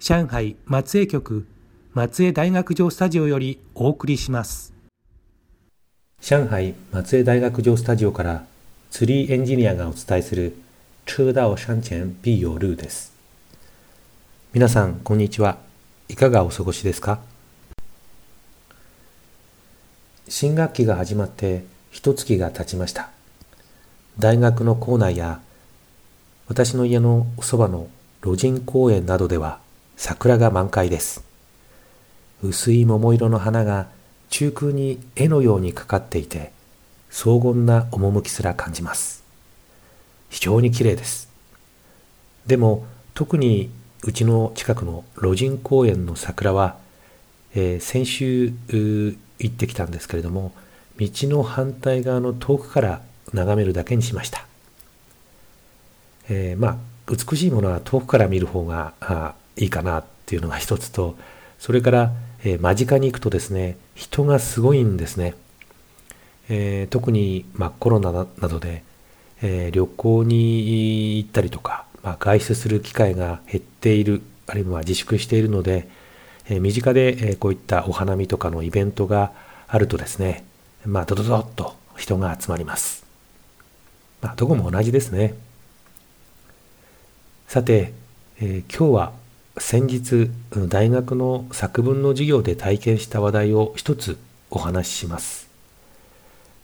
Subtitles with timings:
[0.00, 1.44] 上海松江局
[1.92, 4.72] 松江大学城スタジオよりお送りします。
[6.22, 8.44] 上海松江大学城スタジオから
[8.92, 10.54] ツリーエンジニアがお伝えする
[11.04, 13.12] 車道山前必有ルーです。
[14.52, 15.58] 皆さんこんにちは。
[16.08, 17.18] いかがお過ごしですか？
[20.28, 23.10] 新学期が始まって一月が経ちました。
[24.16, 25.40] 大学の校内や
[26.46, 27.88] 私の家のそばの
[28.22, 29.58] 路人公園などでは
[30.00, 31.24] 桜が満開です。
[32.40, 33.88] 薄い桃色の花が
[34.30, 36.52] 中空に絵のようにかかっていて
[37.10, 39.24] 荘厳な趣すら感じます。
[40.30, 41.28] 非常に綺麗です。
[42.46, 43.70] でも特に
[44.04, 46.76] うちの近くの路人公園の桜は、
[47.56, 49.16] えー、先週行
[49.46, 50.52] ってきたんですけれども
[50.96, 54.46] 道の反対側の遠くから眺めるだけにしました、
[56.28, 56.76] えー、まあ
[57.08, 61.16] 美しいものは遠くから見る方があいいかなっていうのが一つと
[61.58, 62.12] それから、
[62.44, 65.34] えー、間近に行くとですね人がすごいんですね、
[66.48, 68.84] えー、特に、まあ、コロナなどで、
[69.42, 75.88] え旅行に行ったりとか、まあ、外出する機会が減っているあるいは自粛しているので、
[76.48, 79.32] え身近で、えこういったお花見とかのイベントが
[79.66, 80.44] あるとですね
[80.86, 83.04] まあ、ドドドッと人が集まります。
[84.22, 85.34] まあ、どこも同じですね。
[87.46, 87.92] さて、
[88.40, 89.12] え、今日は
[89.60, 90.30] 先日
[90.68, 94.18] 大学の作文の授業で体験した話題を一つ
[94.50, 95.48] お話しします。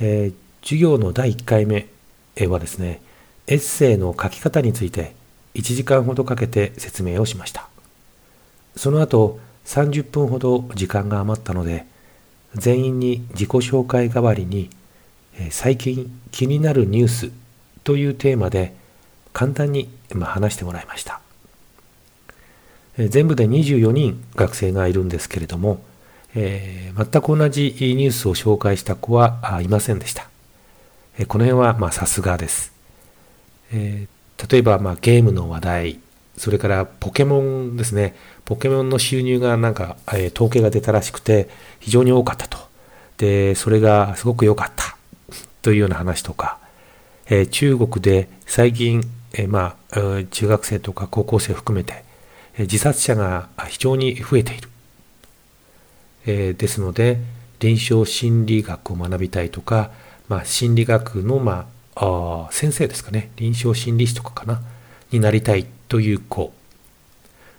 [0.00, 1.88] えー、授業の第1回目
[2.46, 3.00] はですね、
[3.46, 5.14] エッセイの書き方について
[5.54, 7.68] 1時間ほどかけて説明をしました。
[8.76, 11.86] その後30分ほど時間が余ったので、
[12.54, 14.70] 全員に自己紹介代わりに、
[15.50, 17.30] 最近気になるニュース
[17.84, 18.74] というテーマで
[19.32, 19.88] 簡単に
[20.20, 21.20] 話してもらいました。
[23.06, 25.80] 全部で24人学生がいるんですけれども、
[26.34, 30.28] えー、全く同じニュースを紹介した子はいませんでした。
[31.26, 32.72] この辺はまさすがです。
[33.72, 36.00] えー、例えばまゲームの話題、
[36.36, 38.14] それからポケモンですね。
[38.44, 41.48] ポケモンの収入がなんか、えー、統計が出たらしくて
[41.80, 42.58] 非常に多かったと。
[43.18, 44.96] で、それがすごく良かった
[45.62, 46.58] というような話とか、
[47.28, 49.02] えー、中国で最近、
[49.34, 52.04] え、まあ、中学生とか高校生含めて、
[52.58, 54.68] 自殺者が非常に増えている。
[56.26, 57.18] えですので、
[57.60, 59.90] 臨床心理学を学びたいとか、
[60.28, 64.62] まあ、心理学の、まあ、あ先生ですかね、臨床心理士とかかな、
[65.10, 66.52] になりたいという子、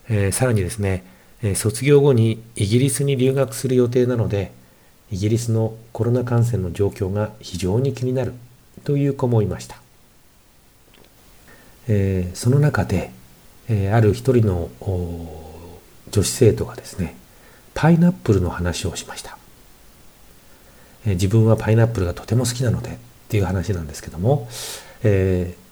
[0.08, 1.04] えー、さらにですね、
[1.42, 4.52] え、卒業後にイギリスに留学する予定なので、
[5.12, 8.34] イギリスのコロナ感染の状況が非常に気になる
[8.84, 9.78] という子もいました。
[11.88, 13.12] えー、その中で、
[13.70, 14.70] えある一人の
[16.12, 17.16] 女子生徒がですね、
[17.74, 19.38] パイナップルの話をしました。
[21.06, 22.94] え自分はパイナップルがとても好きなのでっ
[23.30, 24.50] ていう話なんですけども、
[25.04, 25.70] えー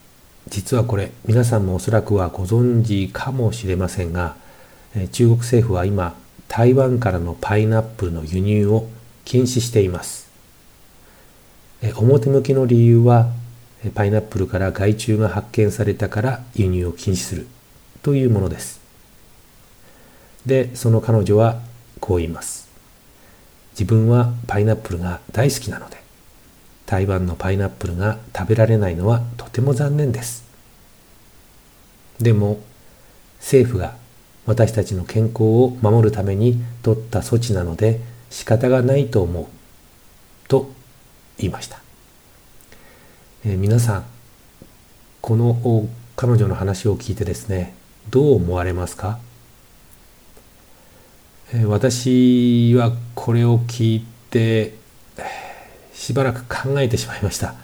[0.49, 4.35] 実はこれ皆さんもおそらくはご存知かもしれませんが
[4.95, 6.15] え中国政府は今
[6.47, 8.87] 台湾からのパイナップルの輸入を
[9.25, 10.29] 禁止しています
[11.81, 13.31] え表向きの理由は
[13.93, 17.47] パイナップルから害虫が発見されたから輸入を禁止する
[18.03, 18.79] というものです。
[20.45, 21.61] でその彼女は
[21.99, 22.67] こう言います。
[23.71, 25.97] 自分はパイナップルが大好きなので
[26.85, 30.45] 台湾のパイナップルが食べられないのはとても残念です。
[32.19, 32.59] でも
[33.39, 33.95] 政府が
[34.45, 37.99] 私たちの健康を守るために取った措置なので
[38.29, 39.45] 仕方がないと思う。
[40.47, 40.71] と
[41.37, 41.81] 言いました、
[43.45, 44.05] えー、皆さん
[45.21, 47.75] この彼女の話を聞いてですね
[48.09, 49.19] どう思われますか、
[51.65, 54.75] 私はこれを聞いて
[55.93, 57.55] しばらく考えてしまいました。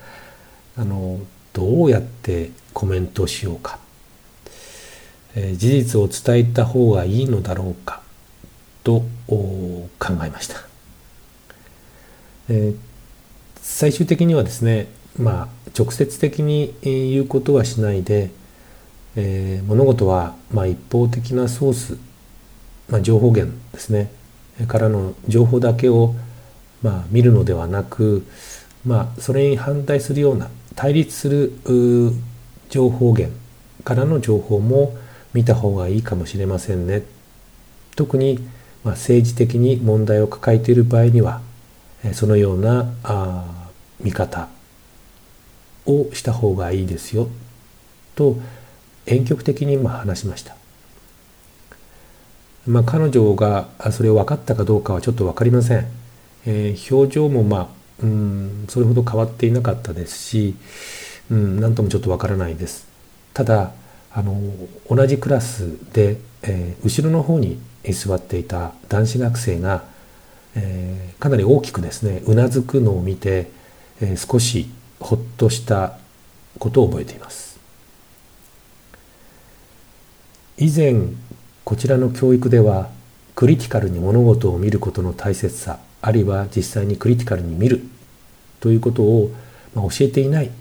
[0.78, 1.19] あの
[1.54, 3.80] どうやってコメントしようか。
[5.36, 8.01] 事実を伝えた方がいいのだろうか。
[8.84, 9.90] と考
[10.25, 10.57] えました、
[12.50, 12.74] え
[13.62, 14.88] 最終的にはですね
[15.18, 18.30] まあ直接的に言うことはしないで、
[19.15, 21.98] えー、物事はま一方的なソース、
[22.89, 24.12] まあ、情報源ですね
[24.68, 26.15] からの情報だけを
[26.81, 28.25] まあ見るのではなく、
[28.86, 31.54] まあ、それに反対するような対立する
[32.69, 33.36] 情報源
[33.83, 34.98] からの情報も
[35.33, 37.04] 見た方がいいかもしれませんね。
[37.95, 38.39] 特に、
[38.83, 41.42] まあ、政治的に問題を抱えている場合には
[42.13, 43.69] そのようなあ
[44.00, 44.50] 見方
[45.86, 47.30] をした方がいいですよ
[48.16, 48.38] と
[49.06, 50.56] 婉曲的にまあ話しました。
[52.66, 55.88] まあ、彼女がそれを分かったかどうかはちょっと分かりません。
[56.46, 57.68] えー、表情もまあ
[58.02, 60.56] うんそれほど変わっていなかったですし、
[61.30, 62.88] うん、何ともちょっと分からないです。
[63.34, 63.72] ただ
[64.12, 64.40] あの
[64.90, 67.60] 同じクラスで、えー、後ろの方に
[67.92, 69.84] 座っていた男子学生が、
[70.56, 73.50] えー、かなり大きくですねうなずくのを見て、
[74.02, 74.70] えー、少し
[75.00, 75.98] ほっとした
[76.60, 77.53] ことを覚えています
[80.58, 81.08] 以前
[81.64, 82.90] こちらの教育では
[83.36, 87.82] クリティカルに物事を見ることの大切さあるいは実際にクリティカルに見る
[88.60, 89.32] ということを、
[89.74, 90.52] まあ、教えていない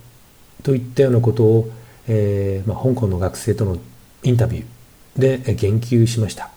[0.62, 1.70] といったようなことを
[2.08, 3.78] えーまあ、香港の学生との
[4.22, 6.50] インタビューで言及しました。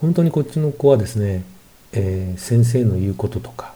[0.00, 1.44] 本当にこっちの子はですね、
[1.92, 3.74] えー、先生の言うこととか、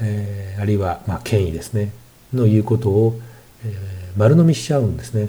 [0.00, 1.92] えー、あるいは、まあ、権威ですね
[2.34, 3.20] の言うことを、
[3.64, 5.28] えー、丸飲みしちゃうんですね、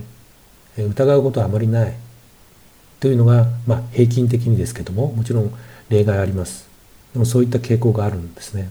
[0.83, 1.94] 疑うことはあまりない。
[3.00, 5.53] というのが、まあ、平均的にですけどももちろん
[5.89, 6.68] 例外あります。
[7.13, 8.69] でもそういった傾向があるんですね。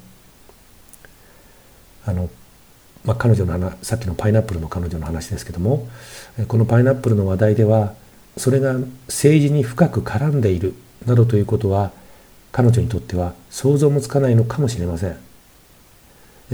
[2.04, 2.28] あの
[3.04, 5.88] まあ、彼女の話さっきのパイナップルの彼女の話ですけども
[6.48, 7.94] このパイナップルの話題では
[8.36, 8.74] それが
[9.06, 10.74] 政治に深く絡んでいる
[11.04, 11.92] などということは
[12.50, 15.16] 彼女にとっては想像もつかないのかもしれません。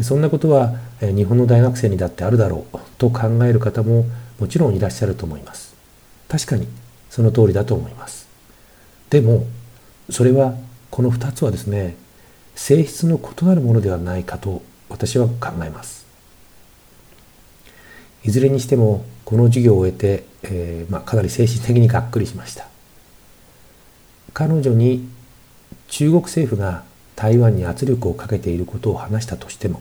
[0.02, 4.06] そんなことは日本の大学生にだってあるだろうと考える方も
[4.42, 5.72] もちろんいらっしゃると思います。
[6.28, 6.66] 確かに
[7.10, 8.26] その通りだと思います。
[9.08, 9.46] でも
[10.10, 10.56] それは
[10.90, 11.94] この2つはですね
[12.56, 16.04] 性質の異なるものではないかと私は考えます。
[18.24, 22.66] いずれにしてもこの授業を終えて、えー、まあ、かなり精神的にがっくりしました。
[24.34, 25.08] 彼女に
[25.86, 26.82] 中国政府が
[27.14, 29.80] 台湾に圧力をかけていることを話したとしても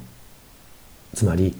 [1.15, 1.55] つまり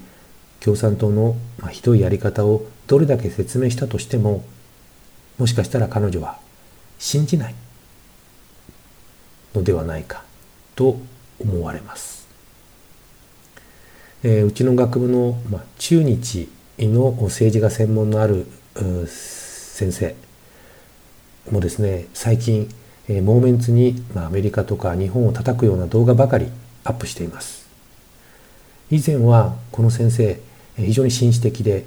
[0.64, 1.36] 共産党の、
[1.72, 4.44] ひどいやり方をどれだけ説明したとしても
[5.38, 6.38] もしかしたら彼女は
[7.00, 7.56] 信じない
[9.56, 10.24] のではないか
[10.76, 11.00] と
[11.40, 12.28] 思われます、
[14.24, 18.46] えー、うちの学部の、まあ、中日の政治が専門のある
[19.08, 20.16] 先生
[21.50, 22.70] もですね最近
[23.08, 26.48] モーメンツにまあアメリカとか日本を叩くような動画ばかり
[26.84, 27.68] アップしています。
[28.90, 30.40] 以前はこの先生
[30.78, 31.86] 非常に紳士的で、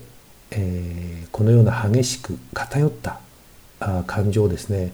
[0.51, 3.21] えー、このような激しく偏った
[4.07, 4.93] 感情をですね、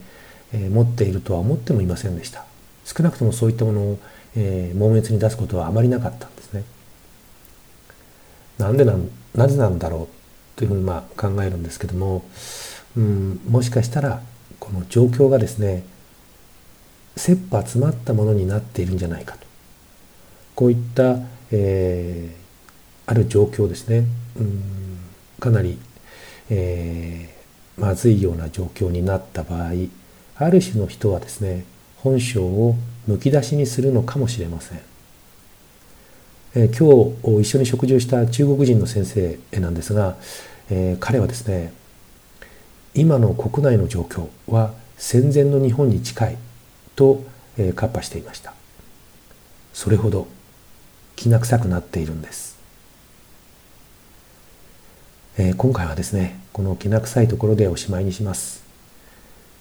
[0.52, 2.44] えー、持っているとは思ってもいませんでした。
[2.84, 3.98] 少なくともそういったものを、
[4.36, 6.64] えー、モーメンツに出すことはあまりなかったんですね。
[8.58, 12.24] なんでなんなぜなんだろうというふうにまあ考えるんですけども、
[12.96, 14.22] うん、もしかしたら
[14.58, 15.84] この状況がですね
[17.16, 19.46] 切羽詰まったものになっているんじゃないかと。
[20.54, 21.16] こういった、
[21.52, 22.39] えー、
[23.10, 24.04] ある状況ですね、
[24.38, 24.62] うん、
[25.40, 25.76] かなり、
[26.48, 29.70] えー、まずいような状況になった場合
[30.36, 31.64] ある種の人はですね
[31.96, 32.76] 本性を
[33.08, 34.80] むき出しにするのかもしれません。
[36.54, 40.16] えー、今日一緒に食事をした中国人の先生なんですが、
[40.70, 41.72] えー、彼はですね
[42.94, 46.36] 今の国内の状況は戦前の日本に近い
[46.94, 47.24] と、
[47.58, 48.54] えー、カッパしていました。
[49.72, 50.28] それほど
[51.16, 52.56] きな臭くなっているんです、
[55.38, 58.62] えー、今回はですねこのきな臭いところでおしまいにします、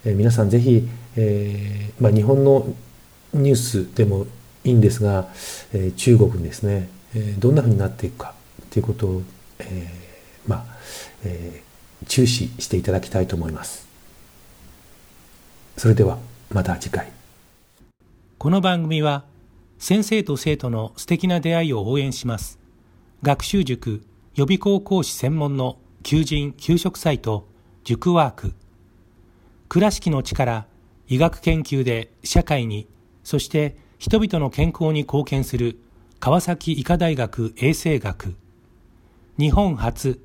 [0.05, 2.67] えー、皆さんぜひ、えーまあ、日本の
[3.33, 4.25] ニュースでも
[4.63, 5.27] いいんですが、
[5.73, 8.33] えー、中国にですね、えー、どんなふうになっていくか
[8.71, 9.21] ということを、
[9.59, 10.65] えー、まあ、
[11.23, 13.87] えー、注視していただきたいと思います。
[15.77, 16.17] それでは
[16.51, 17.11] また次回。
[18.37, 19.23] この番組は
[19.77, 22.59] 先生と生徒の素敵な出会いを応援します。
[23.23, 24.03] 学習塾
[24.39, 27.45] 予備校講師専門の求人・給食サイト
[27.83, 28.53] 塾ワーク。
[29.67, 30.65] 倉敷の力、
[31.09, 32.87] 医学研究で社会に、
[33.25, 35.77] そして人々の健康に貢献する
[36.21, 38.33] 川崎医科大学衛生学。
[39.37, 40.21] 日本初、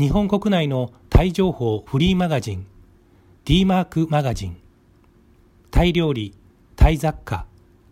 [0.00, 2.66] 日本国内のタイ情報フリーマガジン、
[3.44, 4.56] D マークマガジン。
[5.70, 6.34] タイ料理、
[6.74, 7.46] タイ雑貨、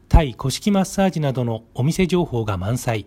[0.09, 3.06] タイ古式マッサージなどのお店情報が満載。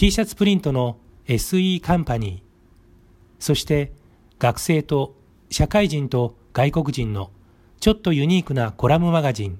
[0.00, 2.42] T シャツプリントの SE カンパニー
[3.38, 3.92] そして
[4.38, 5.14] 学生と
[5.50, 7.30] 社会人と外国人の
[7.80, 9.58] ちょっとユニークなコラムマガジン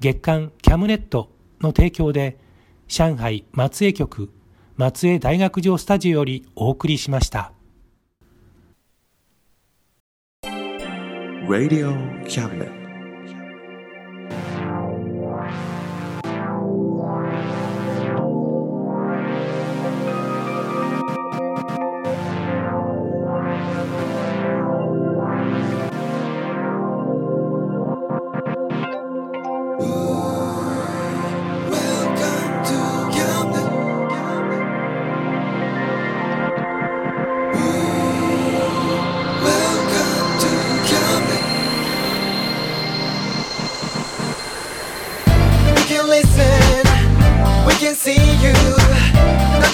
[0.00, 1.30] 月刊キャムネット
[1.60, 2.38] の提供で
[2.88, 4.32] 上海松江局
[4.76, 7.52] 松江大学城スタジオよりお送りしました。
[11.48, 11.94] Radio
[12.24, 12.87] Cabinet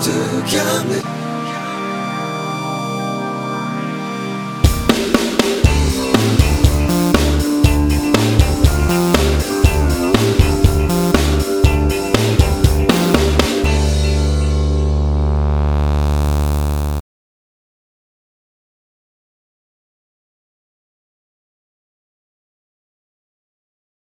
[0.00, 0.12] te
[0.50, 1.35] calmer.